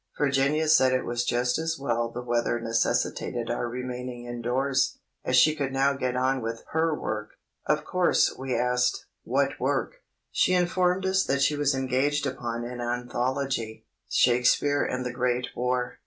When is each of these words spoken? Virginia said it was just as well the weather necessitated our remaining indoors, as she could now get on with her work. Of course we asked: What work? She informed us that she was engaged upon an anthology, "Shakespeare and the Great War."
Virginia 0.17 0.67
said 0.67 0.93
it 0.93 1.05
was 1.05 1.23
just 1.23 1.59
as 1.59 1.77
well 1.77 2.09
the 2.09 2.23
weather 2.23 2.59
necessitated 2.59 3.51
our 3.51 3.69
remaining 3.69 4.25
indoors, 4.25 4.97
as 5.23 5.35
she 5.35 5.53
could 5.55 5.71
now 5.71 5.93
get 5.93 6.15
on 6.15 6.41
with 6.41 6.63
her 6.71 6.99
work. 6.99 7.33
Of 7.67 7.85
course 7.85 8.33
we 8.35 8.55
asked: 8.57 9.05
What 9.23 9.59
work? 9.59 9.97
She 10.31 10.55
informed 10.55 11.05
us 11.05 11.23
that 11.25 11.43
she 11.43 11.55
was 11.55 11.75
engaged 11.75 12.25
upon 12.25 12.65
an 12.65 12.81
anthology, 12.81 13.85
"Shakespeare 14.09 14.83
and 14.83 15.05
the 15.05 15.13
Great 15.13 15.49
War." 15.55 15.99